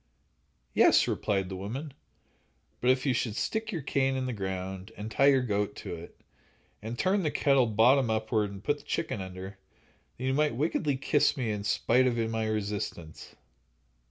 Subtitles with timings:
[0.73, 1.93] "Yes," replied the woman;
[2.79, 5.93] "but if you should stick your cane in the ground and tie your goat to
[5.93, 6.19] it,
[6.81, 9.59] and turn the kettle bottom upward and put the chicken under,
[10.17, 13.35] then you might wickedly kiss me in spite of my resistance."